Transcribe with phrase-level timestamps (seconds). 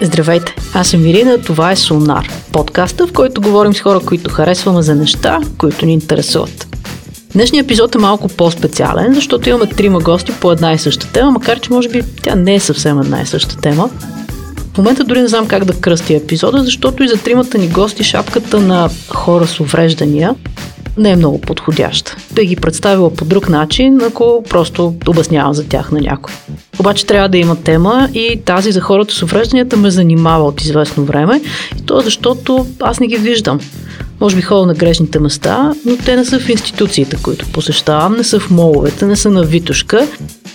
[0.00, 4.82] Здравейте, аз съм Ирина, това е Сонар, подкаста, в който говорим с хора, които харесваме
[4.82, 6.66] за неща, които ни интересуват.
[7.32, 11.60] Днешният епизод е малко по-специален, защото имаме трима гости по една и съща тема, макар
[11.60, 13.90] че може би тя не е съвсем една и съща тема.
[14.74, 18.04] В момента дори не знам как да кръсти епизода, защото и за тримата ни гости
[18.04, 20.34] шапката на хора с увреждания
[20.96, 22.16] не е много подходяща.
[22.32, 26.34] Да ги представила по друг начин, ако просто обяснявам за тях на някой.
[26.78, 31.04] Обаче трябва да има тема и тази за хората с уврежданията ме занимава от известно
[31.04, 31.40] време.
[31.78, 33.60] И то е защото аз не ги виждам.
[34.20, 38.24] Може би ходя на грешните места, но те не са в институциите, които посещавам, не
[38.24, 40.06] са в моловете, не са на Витушка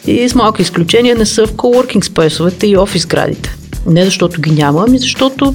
[0.08, 3.56] и с малко изключение не са в коворкинг спейсовете и офис градите.
[3.88, 5.54] Не защото ги няма, ами защото...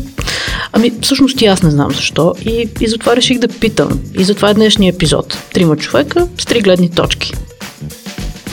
[0.73, 4.01] Ами всъщност и аз не знам защо и, и затова реших да питам.
[4.19, 5.39] И затова е днешния епизод.
[5.53, 7.33] Трима човека с три гледни точки.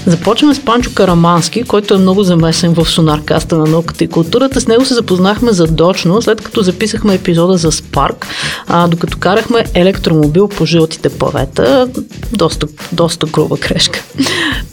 [0.07, 4.61] Започваме с Панчо Карамански, който е много замесен в сонаркаста на науката и културата.
[4.61, 8.27] С него се запознахме задочно, след като записахме епизода за Спарк,
[8.67, 11.89] а, докато карахме електромобил по жълтите павета.
[12.31, 14.03] Доста, доста груба грешка.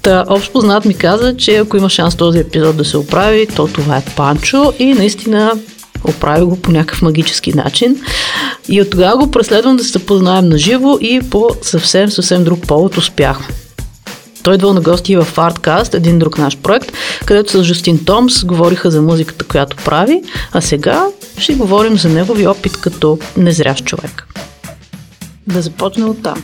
[0.03, 3.67] Та, общо познат ми каза, че ако има шанс този епизод да се оправи, то
[3.67, 5.53] това е Панчо и наистина
[6.09, 7.97] оправи го по някакъв магически начин.
[8.69, 12.67] И от тогава го преследвам да се запознаем на живо и по съвсем, съвсем друг
[12.67, 13.47] повод успяхме.
[14.43, 16.93] Той идвал на гости в Artcast, един друг наш проект,
[17.25, 21.07] където с Жустин Томс говориха за музиката, която прави, а сега
[21.39, 24.27] ще говорим за негови опит като незрящ човек.
[25.47, 26.43] Да започнем от там.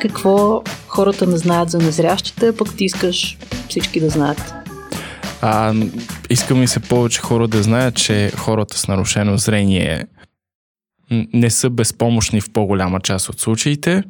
[0.00, 4.54] Какво хората не знаят за незрящите, пък ти искаш всички да знаят?
[5.42, 5.74] А,
[6.30, 10.04] искам и се повече хора да знаят, че хората с нарушено зрение
[11.10, 14.02] не са безпомощни в по-голяма част от случаите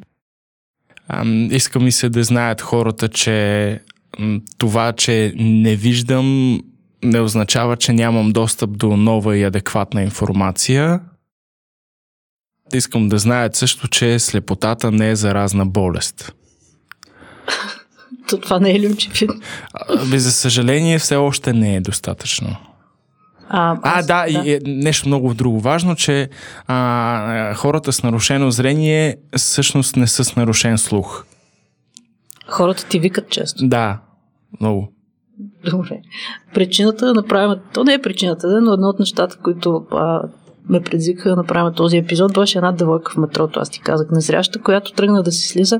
[1.51, 3.79] искам и се да знаят хората, че
[4.57, 6.59] това, че не виждам,
[7.03, 10.99] не означава, че нямам достъп до нова и адекватна информация.
[12.73, 16.33] Искам да знаят също, че слепотата не е заразна болест.
[18.29, 19.41] То това не е ли очевидно?
[20.13, 22.70] За съжаление, все още не е достатъчно.
[23.53, 26.29] А, а да, да, и е нещо много друго важно, че
[26.67, 31.25] а, хората с нарушено зрение всъщност не са с нарушен слух.
[32.47, 33.67] Хората ти викат често.
[33.67, 33.99] Да,
[34.61, 34.91] много.
[35.71, 36.01] Добре.
[36.53, 40.21] Причината да направим, то не е причината, но едно от нещата, които а,
[40.71, 44.61] ме предизвикаха да направим този епизод, беше една девойка в метрото, аз ти казах, незряща,
[44.61, 45.79] която тръгна да си слиза.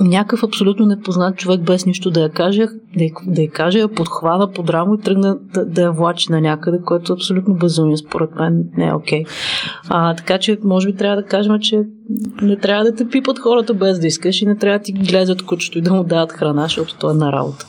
[0.00, 2.66] Някакъв абсолютно непознат човек без нищо да я каже,
[2.96, 6.32] да я, да я каже, я подхвана под рамо и тръгна да, да я влачи
[6.32, 9.24] на някъде, което е абсолютно безумие, според мен не е окей.
[9.24, 10.16] Okay.
[10.16, 11.82] така че, може би трябва да кажем, че
[12.42, 15.42] не трябва да те пипат хората без да искаш и не трябва да ти гледат
[15.42, 17.66] кучето и да му дават храна, защото то е на работа.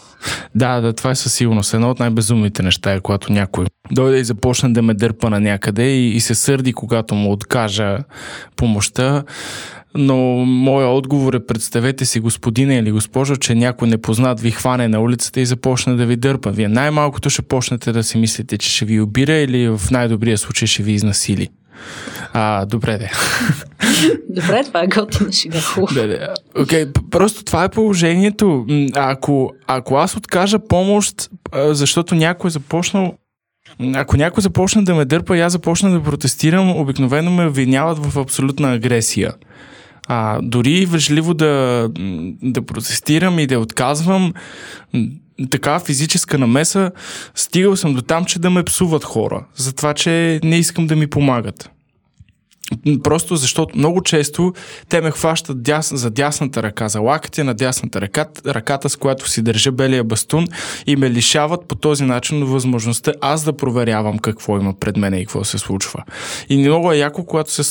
[0.56, 1.74] Да, да, това е със сигурност.
[1.74, 5.84] Едно от най-безумните неща е, когато някой дойде и започне да ме дърпа на някъде
[5.84, 7.98] и, и се сърди, когато му откажа
[8.56, 9.24] помощта.
[9.96, 15.02] Но моя отговор е представете си господина или госпожо, че някой непознат ви хване на
[15.02, 16.52] улицата и започне да ви дърпа.
[16.52, 20.68] Вие най-малкото ще почнете да си мислите, че ще ви обира или в най-добрия случай
[20.68, 21.50] ще ви изнасили.
[22.34, 23.12] А, добре, де.
[24.30, 25.60] Добре, това е готина шега.
[25.94, 26.34] Да, да.
[26.56, 28.66] Okay, просто това е положението.
[28.96, 33.14] Ако, ако аз откажа помощ, защото някой е започнал
[33.96, 38.20] ако някой започне да ме дърпа и аз започна да протестирам, обикновено ме обвиняват в
[38.20, 39.34] абсолютна агресия.
[40.08, 41.88] А, дори вежливо да,
[42.44, 44.34] да протестирам и да отказвам,
[45.48, 46.92] така физическа намеса,
[47.36, 50.96] стигал съм до там, че да ме псуват хора, за това, че не искам да
[50.96, 51.70] ми помагат.
[53.04, 54.54] Просто защото много често
[54.90, 59.30] те ме хващат дяс, за дясната ръка, за лакътя на дясната ръка, ръката с която
[59.30, 60.48] си държа белия бастун
[60.88, 65.20] и ме лишават по този начин възможността аз да проверявам какво има пред мен и
[65.20, 66.04] какво се случва.
[66.50, 67.64] И много е яко, когато се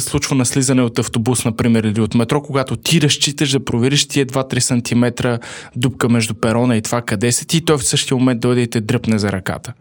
[0.00, 4.26] случва на слизане от автобус, например, или от метро, когато ти разчиташ да провериш тия
[4.26, 5.28] 2-3 см
[5.76, 8.80] дупка между перона и това къде се ти, той в същия момент дойде и те
[8.80, 9.72] дръпне за ръката.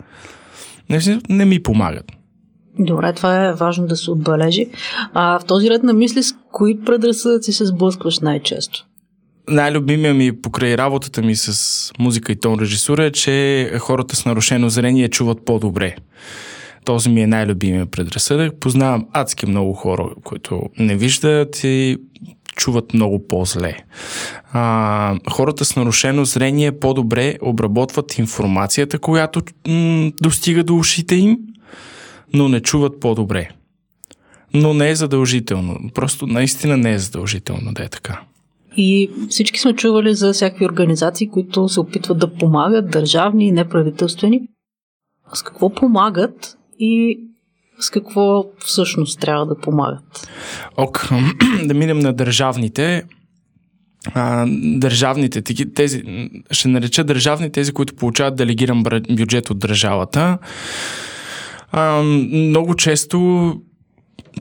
[0.90, 2.21] Не, не ми помагат.
[2.80, 4.66] Добре, това е важно да се отбележи.
[5.14, 8.86] А в този ред на мисли, с кои предразсъдъци се сблъскваш най-често?
[9.50, 14.70] Най-любимия ми покрай работата ми с музика и тон режисура е, че хората с нарушено
[14.70, 15.96] зрение чуват по-добре.
[16.86, 18.60] Този ми е най-любимия предразсъдък.
[18.60, 21.98] Познавам адски много хора, които не виждат и
[22.56, 23.78] чуват много по-зле.
[24.54, 31.38] А, хората с нарушено зрение по-добре обработват информацията, която м- достига до ушите им
[32.34, 33.50] но не чуват по-добре.
[34.54, 35.80] Но не е задължително.
[35.94, 38.22] Просто наистина не е задължително да е така.
[38.78, 44.42] И всички сме чували за всякакви организации, които се опитват да помагат, държавни и неправителствени.
[45.34, 47.20] С какво помагат и
[47.80, 50.30] с какво всъщност трябва да помагат?
[50.78, 51.10] Ок,
[51.66, 53.04] да минем на държавните.
[54.14, 54.46] А,
[54.76, 55.42] държавните,
[55.74, 56.04] тези,
[56.52, 60.38] ще нареча държавни тези, които получават делегиран бюджет от държавата.
[61.72, 62.02] А,
[62.32, 63.56] много често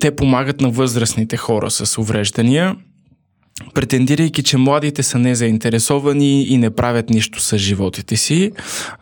[0.00, 2.76] те помагат на възрастните хора с увреждания,
[3.74, 8.52] претендирайки, че младите са незаинтересовани и не правят нищо с животите си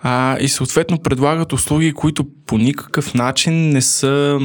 [0.02, 4.38] а, и съответно предлагат услуги, които по никакъв начин не са,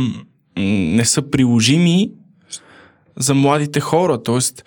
[0.58, 2.12] не са приложими
[3.18, 4.24] за младите хора.
[4.24, 4.64] Тоест,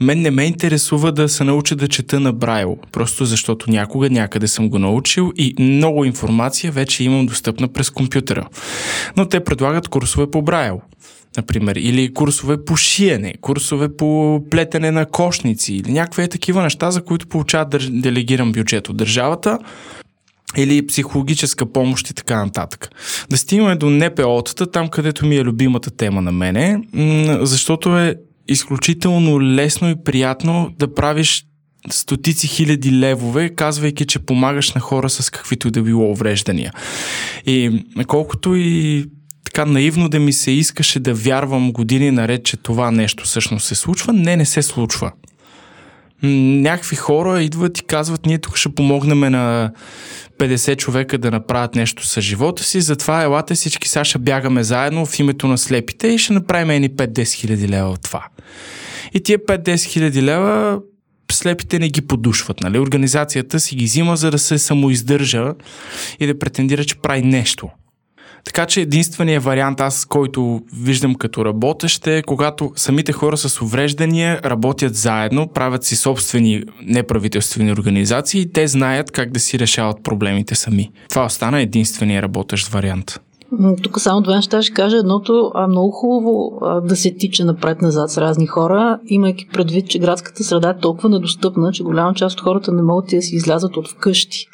[0.00, 4.48] мен не ме интересува да се науча да чета на Брайл, просто защото някога някъде
[4.48, 8.48] съм го научил и много информация вече имам достъпна през компютъра.
[9.16, 10.80] Но те предлагат курсове по Брайл
[11.36, 17.02] например, или курсове по шиене, курсове по плетене на кошници или някакви такива неща, за
[17.02, 19.58] които получават делегиран бюджет от държавата
[20.56, 22.90] или психологическа помощ и така нататък.
[23.30, 26.82] Да стигаме до НПО-тата, там където ми е любимата тема на мене,
[27.40, 28.14] защото е
[28.50, 31.44] изключително лесно и приятно да правиш
[31.90, 36.72] стотици хиляди левове, казвайки, че помагаш на хора с каквито и да било увреждания.
[37.46, 39.04] И колкото и
[39.44, 43.74] така наивно да ми се искаше да вярвам години наред, че това нещо всъщност се
[43.74, 45.12] случва, не, не се случва.
[46.22, 49.72] Някакви хора идват и казват, ние тук ще помогнем на
[50.40, 55.18] 50 човека да направят нещо с живота си, затова елате всички сега бягаме заедно в
[55.18, 58.26] името на слепите и ще направим едни 5-10 хиляди лева от това.
[59.14, 60.80] И тия 5-10 хиляди лева
[61.32, 62.60] слепите не ги подушват.
[62.60, 62.78] Нали?
[62.78, 65.54] Организацията си ги взима, за да се самоиздържа
[66.20, 67.68] и да претендира, че прави нещо.
[68.44, 74.40] Така че единственият вариант, аз който виждам като работещ е, когато самите хора с увреждания
[74.44, 80.54] работят заедно, правят си собствени неправителствени организации и те знаят как да си решават проблемите
[80.54, 80.90] сами.
[81.10, 83.20] Това остана единствения работещ вариант.
[83.82, 84.96] Тук само две неща ще кажа.
[84.96, 90.44] Едното, а много хубаво да се тича напред-назад с разни хора, имайки предвид, че градската
[90.44, 93.88] среда е толкова недостъпна, че голяма част от хората не могат да си излязат от
[93.88, 94.46] вкъщи.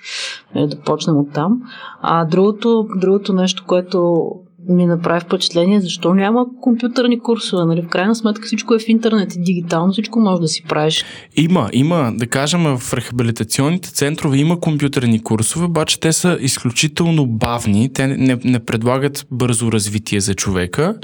[0.55, 1.63] Е, да почнем от там.
[2.03, 4.31] А другото, другото нещо, което
[4.69, 7.65] ми направи впечатление, защо няма компютърни курсове.
[7.65, 7.83] Нали?
[7.83, 11.05] В крайна сметка всичко е в интернет и дигитално, всичко може да си правиш.
[11.37, 12.13] Има, има.
[12.15, 17.93] Да кажем, в рехабилитационните центрове има компютърни курсове, обаче те са изключително бавни.
[17.93, 20.95] Те не, не предлагат бързо развитие за човека.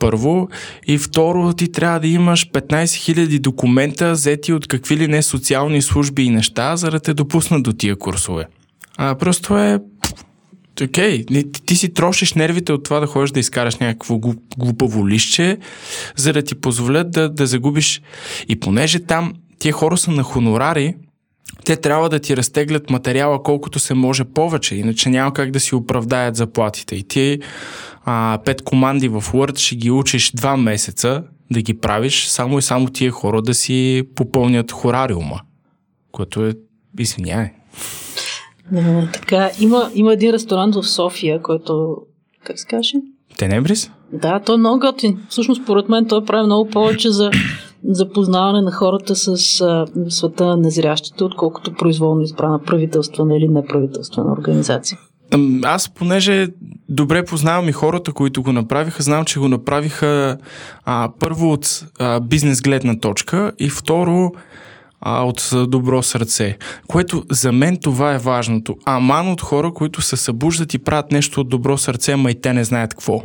[0.00, 0.48] Първо.
[0.86, 5.82] И второ, ти трябва да имаш 15 000 документа, взети от какви ли не социални
[5.82, 8.46] служби и неща, за да те допуснат до тия курсове.
[8.96, 9.78] А, просто е
[10.82, 14.18] окей, okay, ти, ти си трошиш нервите от това да ходиш да изкараш някакво
[14.58, 15.58] глупаво лище,
[16.16, 18.02] за да ти позволят да, да загубиш.
[18.48, 20.94] И понеже там тия хора са на хонорари,
[21.64, 25.74] те трябва да ти разтеглят материала колкото се може повече, иначе няма как да си
[25.74, 26.96] оправдаят заплатите.
[26.96, 27.38] И ти
[28.04, 32.62] а, пет команди в Word ще ги учиш два месеца да ги правиш, само и
[32.62, 35.40] само тия хора да си попълнят хорариума,
[36.12, 36.54] което е,
[36.98, 37.50] извинявай,
[38.70, 41.96] не, така, има, има един ресторант в София, който,
[42.44, 42.94] как се каже?
[43.38, 43.90] Тенебрис?
[44.12, 45.18] Да, той е много готин.
[45.28, 47.30] Всъщност, според мен, той прави много повече за
[47.84, 54.98] запознаване на хората с а, света на незрящите, отколкото произволно избрана правителствена или неправителствена организация.
[55.62, 56.48] Аз, понеже
[56.88, 60.38] добре познавам и хората, които го направиха, знам, че го направиха
[60.84, 64.32] а, първо от а, бизнес гледна точка и второ
[65.02, 66.56] а, от добро сърце.
[66.88, 68.76] Което за мен това е важното.
[68.84, 72.52] Аман от хора, които се събуждат и правят нещо от добро сърце, ма и те
[72.52, 73.22] не знаят какво.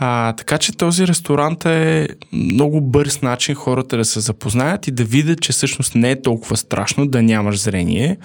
[0.00, 5.04] А, така че този ресторант е много бърз начин хората да се запознаят и да
[5.04, 8.16] видят, че всъщност не е толкова страшно да нямаш зрение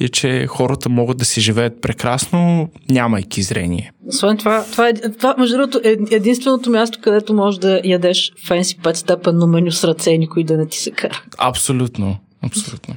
[0.00, 3.92] и че хората могат да си живеят прекрасно, нямайки зрение.
[4.08, 8.78] Освен това, това, е, това между другото, е единственото място, където можеш да ядеш фенси
[8.82, 11.22] петстепенно меню с ръце и никой да не ти се кара.
[11.38, 12.16] Абсолютно.
[12.46, 12.94] Абсолютно.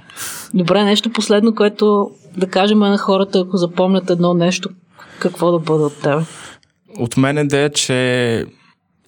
[0.53, 4.69] Добре, нещо последно, което да кажем на хората, ако запомнят едно нещо,
[5.19, 6.21] какво да бъде от тебе?
[6.99, 8.45] От мен е че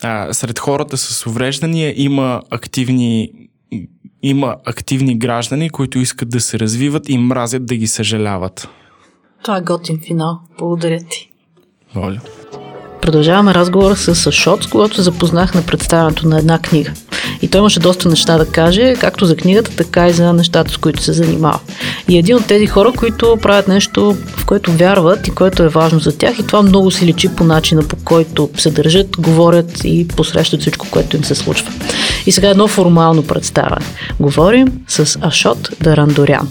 [0.01, 3.31] а, сред хората с увреждания има активни
[4.23, 8.69] има активни граждани, които искат да се развиват и мразят да ги съжаляват.
[9.43, 10.39] Това е готин финал.
[10.59, 11.29] Благодаря ти.
[11.95, 12.19] Воля.
[13.01, 14.31] Продължаваме разговора с с
[14.69, 16.93] когато запознах на представянето на една книга.
[17.51, 21.03] Той имаше доста неща да каже, както за книгата, така и за нещата, с които
[21.03, 21.59] се занимава.
[22.07, 25.99] И един от тези хора, които правят нещо, в което вярват и което е важно
[25.99, 30.07] за тях, и това много си личи по начина, по който се държат, говорят и
[30.07, 31.71] посрещат всичко, което им се случва.
[32.25, 33.85] И сега едно формално представяне.
[34.19, 36.49] Говорим с Ашот Дарандорян,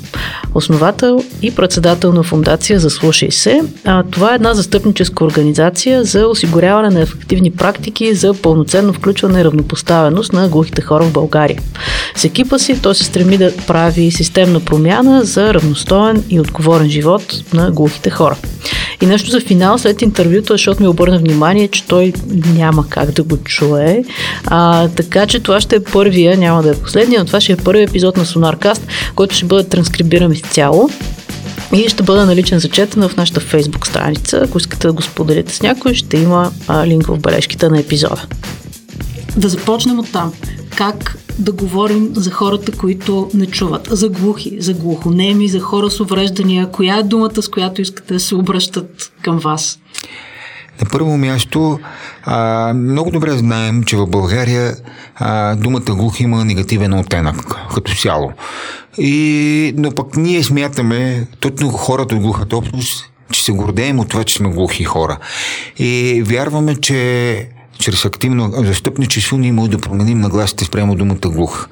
[0.55, 3.63] основател и председател на фундация за Слушай се.
[3.85, 9.45] А, това е една застъпническа организация за осигуряване на ефективни практики за пълноценно включване и
[9.45, 11.61] равнопоставеност на глухите хора в България.
[12.17, 17.23] С екипа си той се стреми да прави системна промяна за равностоен и отговорен живот
[17.53, 18.37] на глухите хора.
[19.03, 22.13] И нещо за финал след интервюто, защото ми обърна внимание, че той
[22.55, 24.05] няма как да го чуе.
[24.47, 27.57] А, така че това ще е първия, няма да е последния, но това ще е
[27.57, 28.83] първи епизод на Sonarcast,
[29.15, 30.91] който ще бъде транскрибиран изцяло
[31.75, 34.41] и ще бъде наличен за четене в нашата фейсбук страница.
[34.45, 38.27] Ако искате да го споделите с някой, ще има а, линк в бележките на епизода.
[39.37, 40.33] Да започнем от там.
[40.79, 46.01] Как да говорим за хората, които не чуват, за глухи, за глухонеми, за хора с
[46.01, 46.71] увреждания.
[46.71, 49.79] Коя е думата, с която искате да се обръщат към вас?
[50.81, 51.79] На първо място,
[52.25, 54.77] а, много добре знаем, че в България
[55.17, 58.33] а, думата глух има негативен оттенък като цяло.
[58.99, 64.25] И, но пък ние смятаме, точно хората от глухата общност, че се гордеем от това,
[64.25, 65.19] че сме глухи хора.
[65.79, 71.69] И вярваме, че чрез активно застъпничество ние може да променим нагласите спрямо думата глух.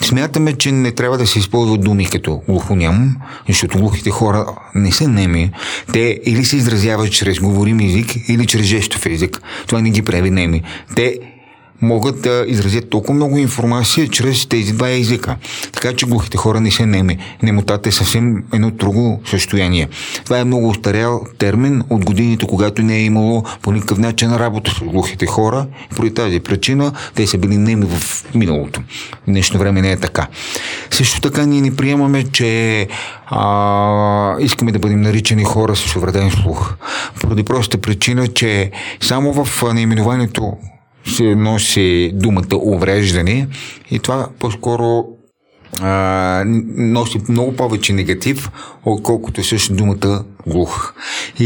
[0.00, 3.16] Смятаме, че не трябва да се използват думи като глухоням,
[3.48, 5.52] защото глухите хора не са неми.
[5.92, 9.42] Те или се изразяват чрез говорим език, или чрез жестов език.
[9.66, 10.62] Това не ги прави неми.
[10.96, 11.18] Те
[11.82, 15.36] могат да изразят толкова много информация чрез тези два езика.
[15.72, 17.18] Така че глухите хора не са неми.
[17.42, 19.88] Немотата е съвсем едно друго състояние.
[20.24, 24.70] Това е много устарял термин от годините, когато не е имало по никакъв начин работа
[24.70, 25.66] с глухите хора.
[25.96, 28.80] Поради тази причина те са били неми в миналото.
[28.80, 30.26] В днешно време не е така.
[30.90, 32.88] Също така ние не приемаме, че
[33.26, 36.74] а, искаме да бъдем наричани хора с увреден слух.
[37.20, 40.52] Поради простата причина, че само в наименованието
[41.06, 43.48] се носи думата увреждане
[43.90, 45.04] и това по-скоро
[45.80, 46.42] а,
[46.76, 48.50] носи много повече негатив,
[48.84, 50.94] отколкото е също думата глух.
[51.40, 51.44] И,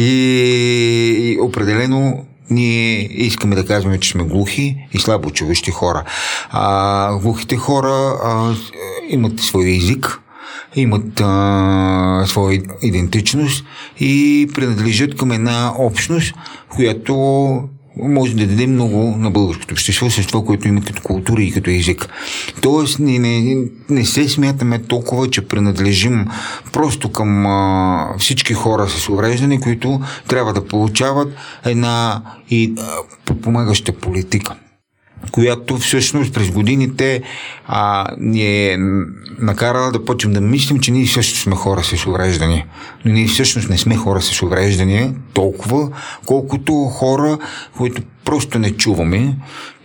[1.19, 6.05] и определено ние искаме да казваме, че сме глухи и слабо чуващи хора.
[6.51, 8.55] А, глухите хора а,
[9.09, 10.21] имат свой език,
[10.77, 13.65] имат а, своя идентичност
[14.01, 16.35] и принадлежат към една общност,
[16.69, 17.15] която
[18.03, 21.71] може да даде много на българското общество с това, което има като култура и като
[21.71, 22.09] език.
[22.63, 26.27] Тоест, не, не, не се смятаме толкова, че принадлежим
[26.73, 32.87] просто към а, всички хора с увреждане, които трябва да получават една и а,
[33.25, 34.55] подпомагаща политика
[35.33, 37.23] която всъщност през годините
[37.67, 38.77] а, ни е
[39.39, 42.67] накарала да почнем да мислим, че ние също сме хора с увреждания.
[43.05, 45.91] Но ние всъщност не сме хора с увреждания толкова,
[46.27, 47.39] колкото хора,
[47.77, 49.37] които просто не чуваме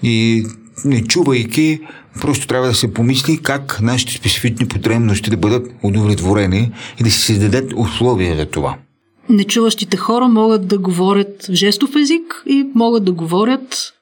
[0.04, 0.46] и
[0.86, 1.80] не чувайки,
[2.22, 7.20] просто трябва да се помисли как нашите специфични потребности да бъдат удовлетворени и да се
[7.20, 8.76] създадат условия за това.
[9.30, 13.94] Нечуващите хора могат да говорят жестов език и могат да говорят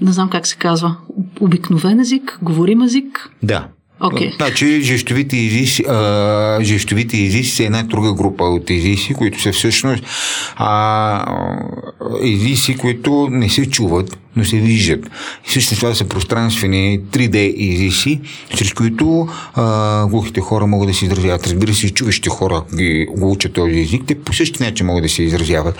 [0.00, 0.96] не знам как се казва,
[1.40, 3.30] обикновен език, говорим език?
[3.42, 3.68] Да.
[4.00, 4.36] Okay.
[4.36, 10.04] Значи жестовите езици, а, жестовите езици са една друга група от езици, които са всъщност
[10.56, 11.36] а,
[12.22, 15.10] езици, които не се чуват, но се виждат.
[15.48, 18.20] И също това са пространствени 3D езици,
[18.56, 21.46] чрез които а, глухите хора могат да се изразяват.
[21.46, 25.02] Разбира се, и чуващите хора ги го учат този език, те по същия начин могат
[25.02, 25.78] да се изразяват.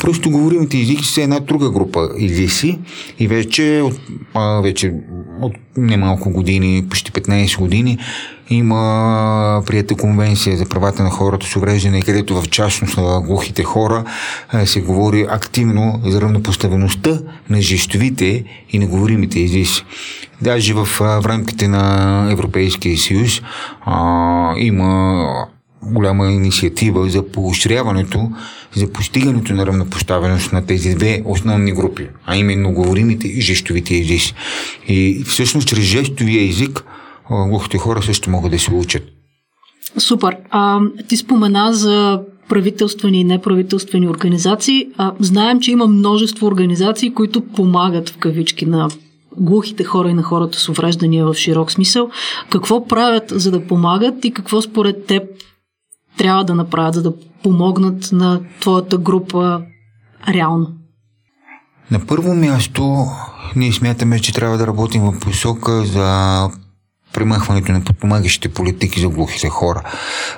[0.00, 2.78] Просто говоримите езици са една друга група езици
[3.18, 4.00] и вече от,
[4.34, 4.92] а, вече
[5.40, 7.98] от немалко години, почти 15 години,
[8.50, 14.04] има прията конвенция за правата на хората с увреждане, където в частност на глухите хора
[14.64, 17.18] се говори активно за равнопоставеността
[17.50, 19.84] на жестовите и на говоримите езици.
[20.42, 23.42] Даже в, в рамките на Европейския съюз
[23.84, 25.26] а, има
[25.82, 28.30] голяма инициатива за поощряването,
[28.74, 34.34] за постигането на равнопоставеност на тези две основни групи, а именно говоримите и жестовите езици.
[34.88, 36.84] И всъщност чрез жестовия език
[37.30, 39.02] глухите хора също могат да се учат.
[39.98, 40.36] Супер.
[40.50, 44.86] А, ти спомена за правителствени и неправителствени организации.
[44.96, 48.88] А, знаем, че има множество организации, които помагат в кавички на
[49.36, 52.10] глухите хора и на хората с увреждания в широк смисъл.
[52.50, 55.22] Какво правят за да помагат и какво според теб
[56.16, 59.62] трябва да направят, за да помогнат на твоята група
[60.28, 60.68] реално?
[61.90, 63.06] На първо място
[63.56, 66.40] ние смятаме, че трябва да работим в посока за
[67.16, 69.82] премахването на подпомагащите политики за глухите хора.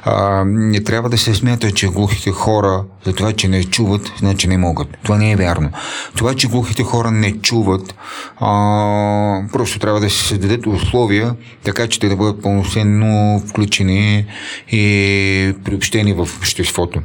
[0.04, 4.49] А, не трябва да се смята, че глухите хора, за това, че не чуват, значи
[4.49, 4.88] не могат.
[5.02, 5.70] Това не е вярно.
[6.16, 7.94] Това, че глухите хора не чуват,
[8.40, 8.50] а,
[9.52, 14.26] просто трябва да се създадат условия, така че те да бъдат пълноценно включени
[14.73, 17.00] и приобщени в обществото.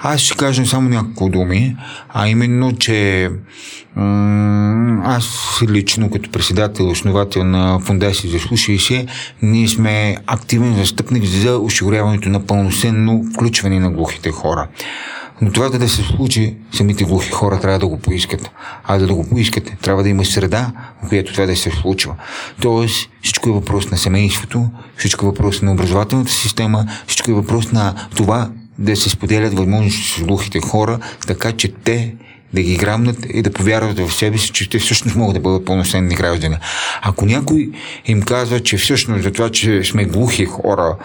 [0.00, 1.76] Аз ще кажа само няколко думи,
[2.08, 3.30] а именно, че
[5.04, 9.06] аз лично като председател и основател на фундация за слушай се,
[9.42, 14.68] ние сме активен застъпник за осигуряването на пълноценно включване на глухите хора.
[15.40, 18.50] Но това да, се случи, самите глухи хора трябва да го поискат.
[18.84, 20.72] А за да го поискат, трябва да има среда,
[21.04, 22.14] в която това да се случва.
[22.60, 27.72] Тоест, всичко е въпрос на семейството, всичко е въпрос на образователната система, всичко е въпрос
[27.72, 32.14] на това да се споделят възможности с глухите хора, така че те
[32.52, 35.64] да ги грамнат и да повярват в себе си, че те всъщност могат да бъдат
[35.64, 36.56] пълноценни граждани.
[37.02, 37.70] Ако някой
[38.06, 40.96] им казва, че всъщност за това, че сме глухи хора,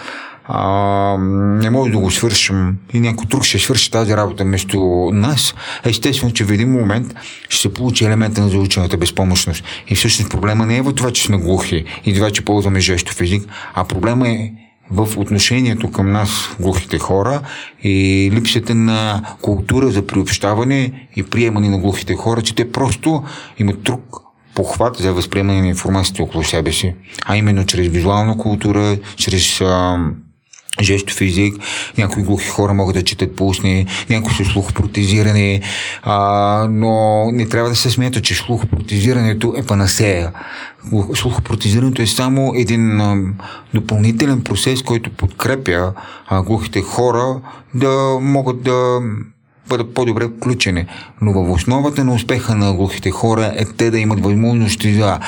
[0.45, 1.17] а,
[1.61, 6.33] не може да го свършим и някой друг ще свърши тази работа вместо нас, естествено,
[6.33, 7.15] че в един момент
[7.49, 9.63] ще се получи елемента на заучената безпомощност.
[9.87, 13.21] И всъщност проблема не е в това, че сме глухи и това, че ползваме жестов
[13.21, 14.51] език, а проблема е
[14.91, 17.41] в отношението към нас, глухите хора,
[17.83, 23.23] и липсата на култура за приобщаване и приемане на глухите хора, че те просто
[23.57, 24.23] имат друг
[24.55, 29.97] похват за възприемане на информацията около себе си, а именно чрез визуална култура, чрез а,
[30.81, 31.55] жестов език,
[31.97, 35.61] някои глухи хора могат да четат по устни, някои са слухопротезирани,
[36.03, 40.31] а, но не трябва да се смята, че слухопротезирането е панасея.
[41.15, 43.17] Слухопротезирането е само един а,
[43.73, 45.93] допълнителен процес, който подкрепя
[46.27, 47.41] а, глухите хора
[47.73, 48.99] да могат да
[49.69, 50.85] бъдат по-добре включени.
[51.21, 55.19] Но в основата на успеха на глухите хора е те да имат възможности за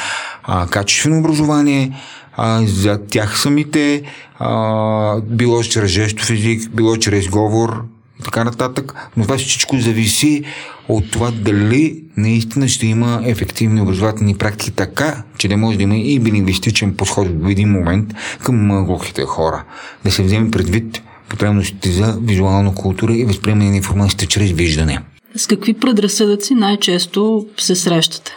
[0.44, 1.92] а, качествено образование,
[2.38, 4.02] а, за тях самите,
[4.40, 7.84] а, било чрез жестов език, било чрез говор
[8.20, 8.94] и така нататък.
[9.18, 10.44] Но това всичко зависи
[10.90, 15.98] от това дали наистина ще има ефективни образователни практики така, че да може да има
[15.98, 18.14] и билингвистичен подход в един момент
[18.44, 19.64] към глухите хора.
[20.04, 25.00] Да се вземе предвид потребностите за визуална култура и възприемане на информацията чрез виждане.
[25.36, 28.36] С какви предразсъдъци най-често се срещате?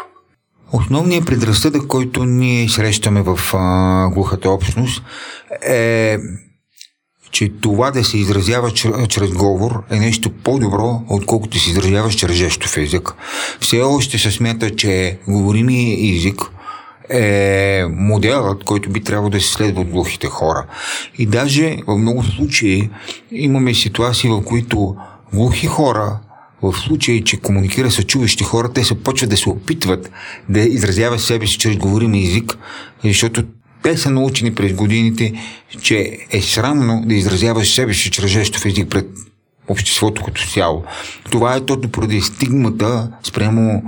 [0.73, 5.03] Основният предразсъдък, който ние срещаме в а, глухата общност
[5.63, 6.19] е
[7.31, 12.37] че това да се изразява чрез, чрез говор е нещо по-добро, отколкото се изразява чрез
[12.37, 13.15] жестов език.
[13.61, 16.41] Все още се смята, че говорими език
[17.11, 20.67] е моделът, който би трябвало да се следва от глухите хора.
[21.19, 22.91] И даже в много случаи
[23.33, 24.97] имаме ситуации, в които
[25.33, 26.19] глухи хора
[26.63, 30.11] в случай, че комуникира с чуващи хора, те се почват да се опитват
[30.49, 32.59] да изразяват себе си чрез говорим език,
[33.05, 33.45] защото
[33.83, 35.33] те са научени през годините,
[35.83, 39.07] че е срамно да изразяваш себе си чрез жестов език пред
[39.69, 40.85] обществото като цяло.
[41.31, 43.83] Това е точно поради стигмата спрямо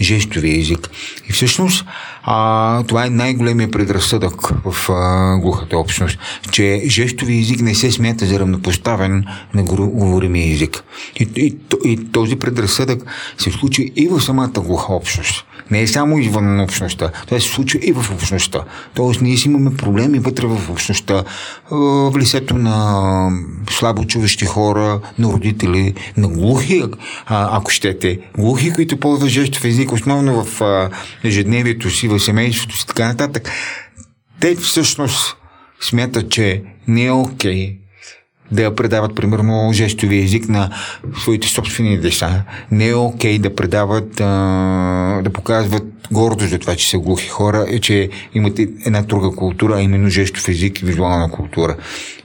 [0.00, 0.90] жестовия език.
[1.28, 1.84] И всъщност
[2.30, 6.18] а, това е най-големия предразсъдък в а, глухата общност,
[6.50, 10.84] че жестови език не се смята за равнопоставен на говоримия език.
[11.16, 13.02] И, и, и този предразсъдък
[13.38, 15.44] се случи и в самата глуха общност.
[15.70, 17.10] Не е само извън общността.
[17.26, 18.60] Това се случва и в общността.
[18.94, 21.24] Тоест, ние си имаме проблеми вътре в общността.
[21.70, 23.30] В лицето на
[23.70, 26.84] слабо чуващи хора, на родители, на глухи,
[27.26, 28.18] ако щете.
[28.38, 30.62] Глухи, които ползват жестов език, основно в
[31.24, 33.50] ежедневието си, в семейството си, така нататък.
[34.40, 35.36] Те всъщност
[35.80, 37.87] смятат, че не е окей okay
[38.52, 40.70] да предават, примерно, жестови език на
[41.22, 42.42] своите собствени деца.
[42.70, 47.28] Не е окей okay да предават, а, да показват гордост за това, че са глухи
[47.28, 51.76] хора, и че имат една друга култура, а именно жестов език и визуална култура.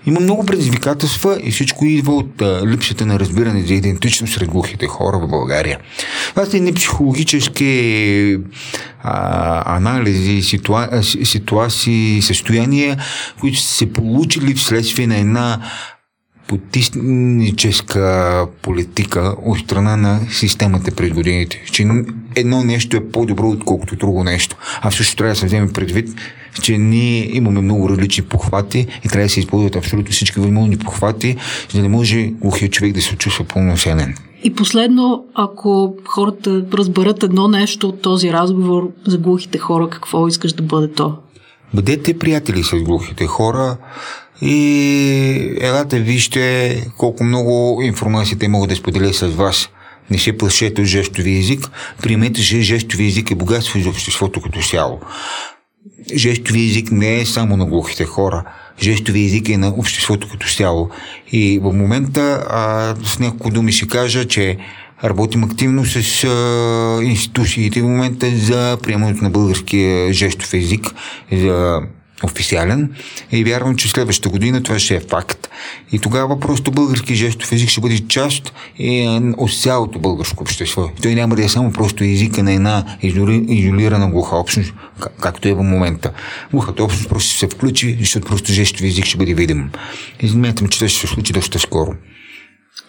[0.06, 4.88] Има много предизвикателства и всичко идва от а, липсата на разбиране за идентичност сред глухите
[4.88, 5.80] хора в България.
[6.30, 8.38] Това са едни психологически
[9.04, 12.98] а, анализи, ситуа, ситуации, състояния,
[13.40, 15.60] които са се получили вследствие на една
[16.58, 21.64] потисническа политика от страна на системата през годините.
[21.72, 21.88] Че
[22.36, 24.56] едно нещо е по-добро, отколкото друго нещо.
[24.82, 26.10] А също трябва да се вземе предвид,
[26.62, 31.38] че ние имаме много различни похвати и трябва да се използват абсолютно всички възможни похвати,
[31.72, 34.16] за да не може глухия човек да се чувства пълноценен.
[34.44, 40.54] И последно, ако хората разберат едно нещо от този разговор за глухите хора, какво искаш
[40.54, 41.18] да бъде то?
[41.74, 43.78] Бъдете приятели с глухите хора,
[44.44, 49.70] и елате вижте колко много информация те могат да споделят с вас.
[50.12, 51.70] не се плашете от жестови език,
[52.02, 55.00] приемете, че жестови език е богатство за обществото като цяло.
[56.16, 58.44] Жестови език не е само на глухите хора.
[58.82, 60.90] Жестови език е на обществото като цяло.
[61.32, 64.58] И в момента а, с няколко думи ще кажа, че
[65.04, 70.94] Работим активно с а, институциите в момента за приемането на българския жестов език
[71.32, 71.82] за
[72.24, 72.90] официален
[73.32, 75.50] и вярвам, че следващата година това ще е факт.
[75.92, 80.90] И тогава просто български жестов език ще бъде част е, от цялото българско общество.
[81.02, 84.74] Той няма да е само просто езика на една изолирана глуха общност,
[85.22, 86.12] както е в момента.
[86.52, 89.72] Глухата общност просто ще се включи, защото просто жестов език ще бъде видим.
[90.22, 91.94] И смятам, че това ще се случи доста скоро.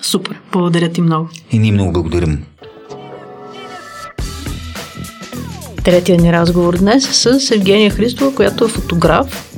[0.03, 1.29] Супер, благодаря ти много.
[1.53, 2.45] И ние много благодарим.
[5.85, 9.55] Третия ни разговор днес с Евгения Христова, която е фотограф.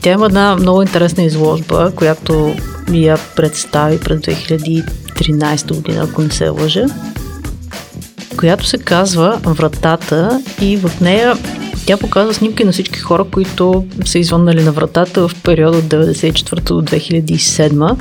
[0.00, 2.54] Тя има една много интересна изложба, която
[2.92, 6.86] я представи през 2013 година, ако не се лъжа,
[8.36, 11.36] която се казва Вратата и в нея
[11.90, 16.62] тя показва снимки на всички хора, които са извъннали на вратата в периода от 1994
[16.62, 17.96] до 2007.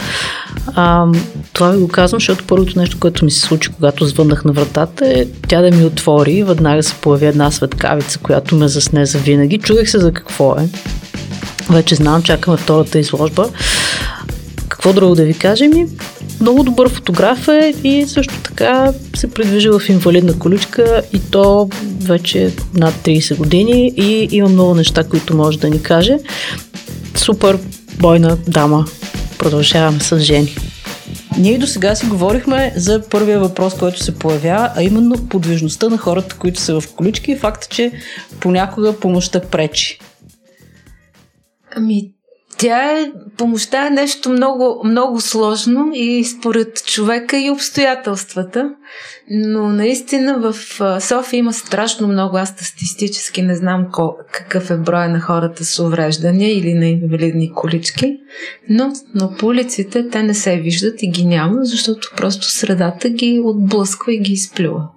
[0.76, 1.06] А,
[1.54, 5.06] това ви го казвам, защото първото нещо, което ми се случи, когато звъннах на вратата
[5.06, 9.58] е тя да ми отвори веднага се появи една светкавица, която ме засне за винаги.
[9.58, 10.70] Чудех се за какво е.
[11.70, 13.50] Вече знам, чакаме втората изложба.
[14.68, 15.72] Какво друго да ви кажем?
[16.42, 21.70] Много добър фотограф е и също така се придвижи в инвалидна количка и то
[22.02, 26.18] вече над 30 години и има много неща, които може да ни каже.
[27.16, 27.60] Супер
[28.00, 28.86] бойна дама.
[29.40, 30.56] Продължаваме с Жени.
[31.38, 35.98] Ние до сега си говорихме за първия въпрос, който се появява, а именно подвижността на
[35.98, 37.92] хората, които са в колички и факта, че
[38.40, 40.00] понякога помощта пречи.
[41.76, 42.12] Ами,
[42.60, 48.70] тя е, помощта е нещо много, много сложно и според човека и обстоятелствата.
[49.32, 50.56] Но наистина в
[51.02, 53.88] София има страшно много, аз статистически не знам
[54.32, 58.18] какъв е броя на хората с увреждания или на инвалидни колички,
[58.70, 64.14] но, но улиците те не се виждат и ги няма, защото просто средата ги отблъсква
[64.14, 64.88] и ги изплюва.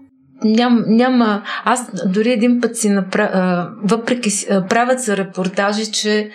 [0.44, 1.42] Ням, няма.
[1.64, 3.68] Аз дори един път си направя.
[3.84, 4.30] Въпреки.
[4.68, 6.30] Правят се репортажи, че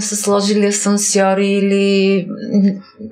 [0.00, 2.28] са сложили асансьори или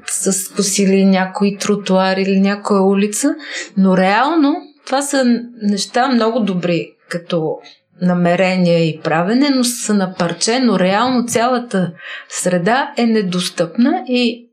[0.07, 3.35] са косили някой тротуар или някоя улица,
[3.77, 4.55] но реално
[4.87, 5.25] това са
[5.63, 7.59] неща много добри като
[8.03, 11.93] намерение и правене, но са на парче, но реално цялата
[12.29, 14.49] среда е недостъпна и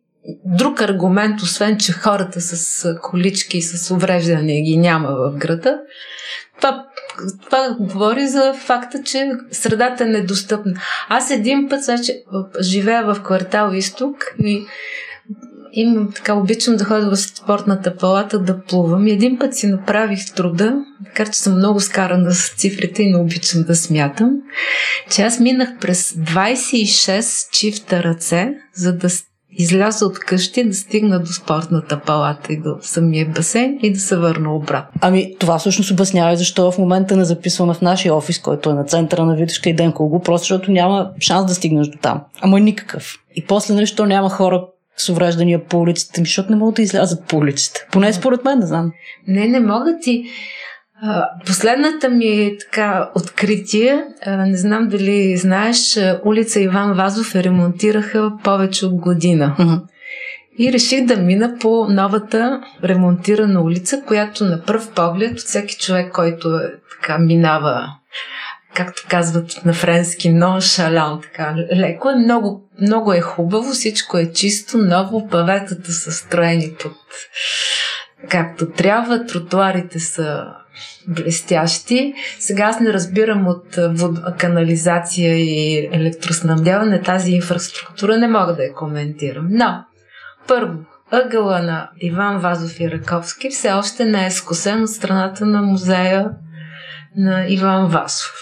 [0.45, 5.79] друг аргумент, освен че хората с колички и с увреждания ги няма в града,
[6.57, 6.85] това
[7.45, 10.73] това говори за факта, че средата е недостъпна.
[11.09, 12.23] Аз един път, значи,
[12.61, 14.65] живея в квартал Изток и
[15.73, 19.07] имам така, обичам да ходя в спортната палата да плувам.
[19.07, 23.17] И един път си направих труда, макар че съм много скарана с цифрите и не
[23.17, 24.31] обичам да смятам,
[25.09, 29.09] че аз минах през 26 чифта ръце, за да
[29.51, 34.17] изляза от къщи, да стигна до спортната палата и до самия басейн и да се
[34.17, 34.99] върна обратно.
[35.01, 38.83] Ами, това всъщност обяснява защо в момента не записваме в нашия офис, който е на
[38.83, 42.21] центъра на Витушка и Ден Колго, просто защото няма шанс да стигнеш до там.
[42.41, 43.15] Ама никакъв.
[43.35, 44.65] И после, нали, що няма хора
[44.97, 47.87] с увреждания по улиците, защото не могат да излязат по улиците.
[47.91, 48.91] Поне според мен, не знам.
[49.27, 50.25] Не, не могат и
[51.45, 58.85] Последната ми е така откритие, не знам дали знаеш, улица Иван Вазов е ремонтираха повече
[58.85, 59.55] от година.
[60.59, 66.49] И реших да мина по новата ремонтирана улица, която на пръв поглед всеки човек, който
[66.49, 67.87] е, така минава,
[68.73, 72.09] както казват на френски, нон шалян, така леко.
[72.09, 76.93] Е много, много е хубаво, всичко е чисто, ново, паветата са строени под
[78.29, 80.45] както трябва, тротуарите са
[81.07, 82.13] блестящи.
[82.39, 84.19] Сега аз не разбирам от вод...
[84.37, 89.47] канализация и електроснабдяване тази инфраструктура, не мога да я коментирам.
[89.49, 89.83] Но,
[90.47, 90.79] първо,
[91.11, 96.29] ъгъла на Иван Вазов и Раковски все още не е скосен от страната на музея
[97.15, 98.33] на Иван Вазов.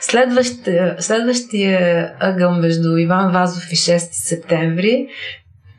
[0.00, 5.08] Следващия, следващия ъгъл между Иван Вазов и 6 септември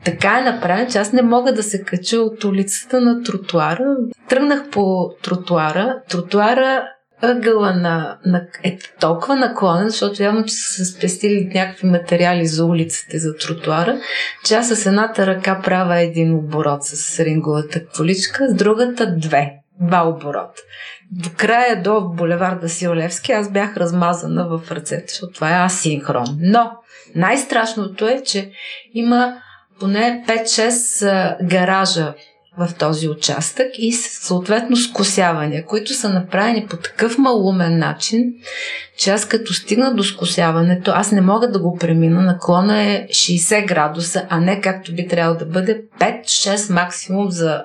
[0.04, 3.96] така е направен, че аз не мога да се кача от улицата на тротуара.
[4.30, 6.02] Тръгнах по тротуара.
[6.08, 6.88] Тротуара
[7.22, 13.18] ъгъла на, на, е толкова наклонен, защото явно, че са спестили някакви материали за улиците,
[13.18, 14.00] за тротуара,
[14.44, 19.52] че аз с едната ръка правя един оборот с ринговата количка, с другата две.
[19.80, 20.50] Два оборот.
[21.10, 26.38] До края до булеварда Сиолевски аз бях размазана в ръцете, защото това е асинхрон.
[26.40, 26.70] Но
[27.14, 28.50] най-страшното е, че
[28.94, 29.34] има
[29.80, 32.14] поне 5-6 гаража
[32.60, 38.24] в този участък и съответно скосявания, които са направени по такъв малумен начин,
[38.98, 42.22] че аз като стигна до скосяването, аз не мога да го премина.
[42.22, 47.64] Наклона е 60 градуса, а не както би трябвало да бъде 5-6 максимум за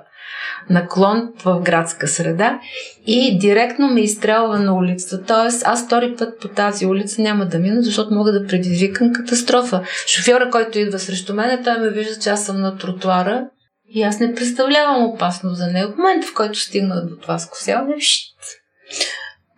[0.70, 2.60] наклон в градска среда
[3.08, 5.26] и директно ме изстрелва на улицата.
[5.26, 9.82] Тоест, аз втори път по тази улица няма да мина, защото мога да предизвикам катастрофа.
[10.08, 13.46] Шофьора, който идва срещу мен, той ме вижда, че аз съм на тротуара
[13.90, 15.94] и аз не представлявам опасност за него.
[15.94, 18.36] В момента, в който стигна до това скосяване, щ.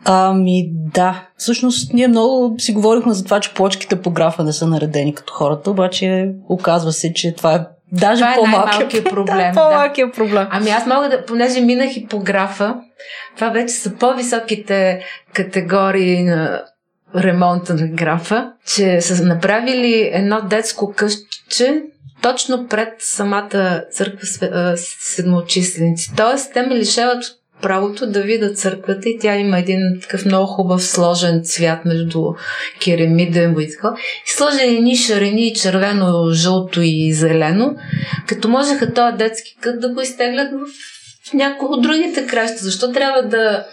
[0.06, 1.28] Ами да.
[1.38, 5.34] Всъщност ние много си говорихме за това, че плочките по графа не са наредени като
[5.34, 9.54] хората, обаче оказва се, че това е Даже това е по-малкият проблем.
[9.54, 10.16] Да, по-малкият да.
[10.16, 10.48] проблем.
[10.50, 12.76] Ами аз мога да, понеже минах и по графа,
[13.36, 15.02] това вече са по-високите
[15.34, 16.64] категории на
[17.16, 21.84] ремонта на графа, че са направили едно детско къщче
[22.32, 24.28] точно пред самата църква
[25.16, 26.12] седмочисленици.
[26.18, 27.24] Тоест, те ме лишават
[27.62, 32.24] правото да видя църквата и тя има един такъв много хубав сложен цвят между
[32.84, 33.94] керамиден и така.
[34.28, 37.76] И сложени ни шарени, червено, жълто и зелено,
[38.28, 40.66] като можеха този детски кът да го изтеглят в,
[41.30, 42.64] в някои от другите краща.
[42.64, 43.66] Защо трябва да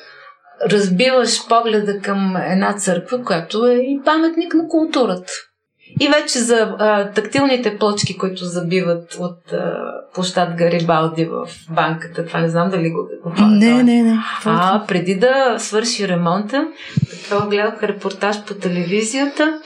[0.71, 5.33] разбиваш погледа към една църква, която е и паметник на културата?
[6.01, 9.75] И вече за а, тактилните плочки, които забиват от а,
[10.15, 12.27] площад Гарибалди в банката.
[12.27, 13.47] Това не знам дали го говоря.
[13.47, 14.19] Не, не, не.
[14.45, 16.69] А, преди да свърши ремонта,
[17.25, 19.61] това гледах репортаж по телевизията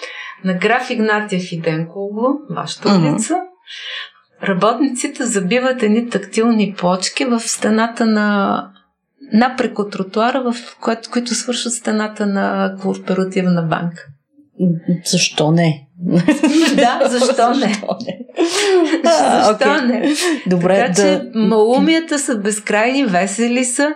[0.44, 1.86] на граф Игнатия и
[2.50, 3.36] вашата улица.
[4.42, 8.68] Работниците забиват едни тактилни плочки в стената на
[9.32, 14.06] напрек от тротуара, в което, които свършат стената на кооперативна банка.
[15.04, 15.87] Защо не?
[16.74, 17.82] Да, защо не?
[19.04, 19.86] защо okay.
[19.86, 20.14] не?
[20.46, 21.02] Добре, така, да...
[21.02, 23.94] че малумията са безкрайни, весели са.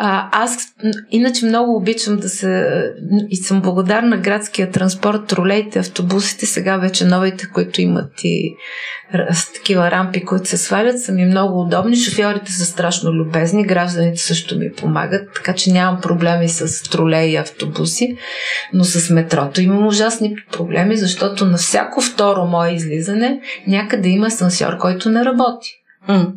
[0.00, 0.56] Аз
[1.10, 2.82] иначе много обичам да се
[3.30, 8.54] и съм благодарна градския транспорт, тролейте, автобусите, сега вече новите, които имат и
[9.32, 11.96] с такива рампи, които се свалят, са ми много удобни.
[11.96, 17.36] Шофьорите са страшно любезни, гражданите също ми помагат, така че нямам проблеми с тролей и
[17.36, 18.16] автобуси,
[18.72, 24.78] но с метрото имам ужасни проблеми, защото на всяко второ мое излизане някъде има асансьор,
[24.78, 25.70] който не работи.
[26.08, 26.32] Mm.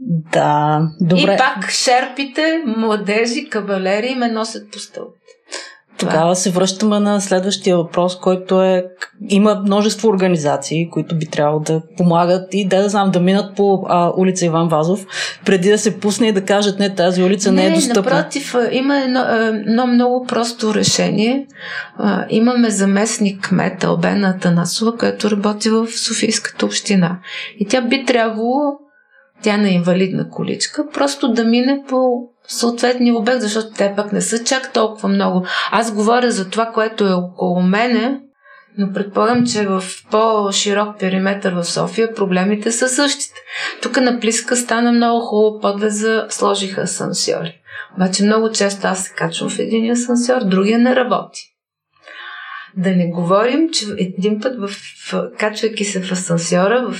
[0.00, 1.34] Да, добре.
[1.34, 5.14] И пак шерпите, младежи, кавалери ме носят по стълб.
[5.98, 8.84] Тогава се връщаме на следващия въпрос, който е
[9.28, 13.84] има множество организации, които би трябвало да помагат и да, да знам, да минат по
[13.88, 15.06] а, улица Иван Вазов,
[15.44, 18.14] преди да се пусне и да кажат, не, тази улица не, не е достъпна.
[18.14, 21.46] напротив, има едно, едно много просто решение.
[21.96, 27.18] А, имаме заместник кмет Албена Танасова, която работи в Софийската община.
[27.58, 28.78] И тя би трябвало
[29.42, 34.44] тя на инвалидна количка, просто да мине по съответния обект, защото те пък не са
[34.44, 35.46] чак толкова много.
[35.70, 38.20] Аз говоря за това, което е около мене,
[38.78, 43.40] но предполагам, че в по-широк периметр в София проблемите са същите.
[43.82, 47.60] Тук на Плиска стана много хубаво подвеза, сложиха асансьори.
[47.96, 51.40] Обаче много често аз се качвам в един асансьор, другия не работи.
[52.76, 54.70] Да не говорим, че един път, в,
[55.38, 56.96] качвайки се в асансьора, в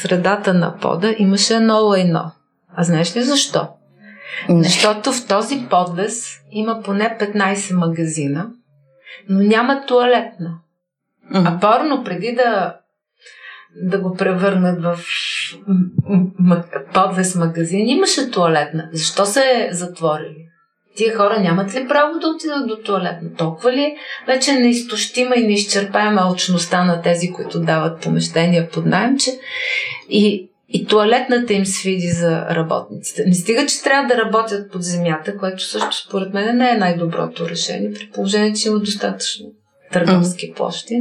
[0.00, 2.32] средата на пода имаше едно лайно.
[2.76, 3.68] А знаеш ли защо?
[4.48, 4.64] Не.
[4.64, 8.50] Защото в този подвес има поне 15 магазина,
[9.28, 10.58] но няма туалетна.
[11.32, 11.56] Mm-hmm.
[11.56, 12.76] А порно преди да,
[13.82, 14.98] да го превърнат в
[16.94, 18.88] подвес магазин, имаше туалетна.
[18.92, 20.49] Защо се е затворили?
[20.96, 23.30] Тия хора нямат ли право да отидат до туалетна?
[23.38, 29.30] Толкова ли вече неизтощима и неизчерпаема алчността на тези, които дават помещения под найем, че
[30.08, 33.24] и, и туалетната им свиди за работниците.
[33.26, 37.48] Не стига, че трябва да работят под земята, което също според мен не е най-доброто
[37.48, 39.46] решение, при положение, че има достатъчно
[39.92, 40.94] търговски площи.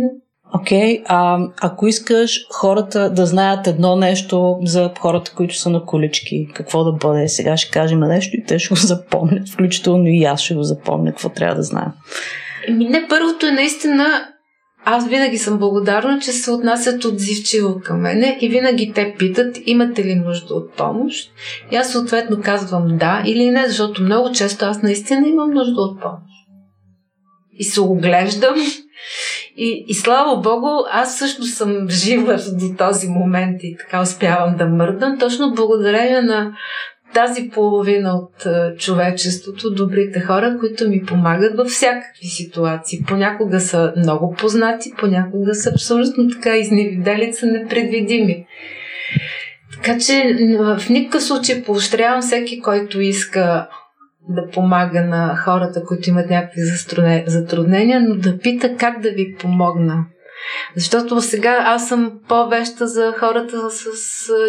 [0.54, 6.48] Окей, okay, ако искаш хората да знаят едно нещо за хората, които са на колички,
[6.54, 7.28] какво да бъде?
[7.28, 11.12] Сега ще кажем нещо и те ще го запомнят, включително и аз ще го запомня,
[11.12, 11.92] какво трябва да знаем.
[12.68, 14.06] Еми не, първото е наистина
[14.86, 20.04] аз винаги съм благодарна, че се отнасят отзивчиво към мене и винаги те питат, имате
[20.04, 21.32] ли нужда от помощ?
[21.72, 26.02] И аз съответно казвам да или не, защото много често аз наистина имам нужда от
[26.02, 26.24] помощ.
[27.54, 28.56] И се оглеждам
[29.62, 34.66] и, и слава Богу, аз също съм жива до този момент и така успявам да
[34.66, 36.52] мърдам, точно благодарение на
[37.14, 43.00] тази половина от човечеството, добрите хора, които ми помагат във всякакви ситуации.
[43.08, 48.46] Понякога са много познати, понякога са абсолютно така изневидели, са непредвидими.
[49.74, 53.68] Така че в никакъв случай поощрявам всеки, който иска
[54.30, 56.62] да помага на хората, които имат някакви
[57.28, 60.06] затруднения, но да пита как да ви помогна.
[60.76, 63.84] Защото сега аз съм по-веща за хората с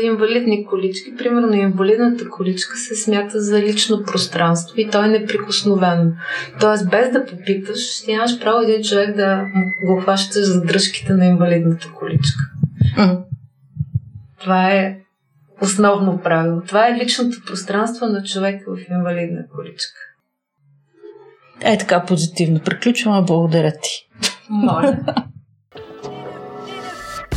[0.03, 1.17] инвалидни колички.
[1.19, 6.13] Примерно инвалидната количка се смята за лично пространство и то е неприкосновено.
[6.61, 9.45] Тоест без да попиташ, ти нямаш право един човек да
[9.87, 12.45] го хващаш за дръжките на инвалидната количка.
[14.41, 14.97] Това е
[15.61, 16.63] основно правило.
[16.67, 20.01] Това е личното пространство на човека в инвалидна количка.
[21.61, 22.61] Е така позитивно.
[22.61, 23.23] Приключваме.
[23.27, 24.09] Благодаря ти.
[24.51, 24.99] Моля.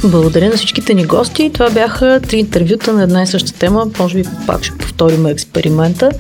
[0.05, 1.51] Благодаря на всичките ни гости.
[1.53, 3.87] Това бяха три интервюта на една и съща тема.
[3.99, 6.11] Може би пак ще повторим експеримента.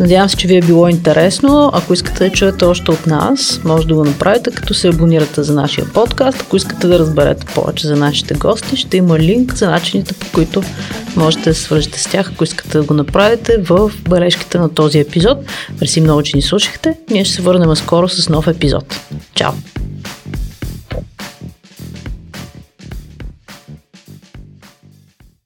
[0.00, 1.70] Надявам се, че ви е било интересно.
[1.74, 5.54] Ако искате да чуете още от нас, може да го направите, като се абонирате за
[5.54, 6.40] нашия подкаст.
[6.40, 10.62] Ако искате да разберете повече за нашите гости, ще има линк за начините, по които
[11.16, 15.38] можете да свържете с тях, ако искате да го направите в бележките на този епизод.
[15.80, 16.96] Мерси много, че ни слушахте.
[17.10, 19.00] Ние ще се върнем скоро с нов епизод.
[19.34, 19.52] Чао!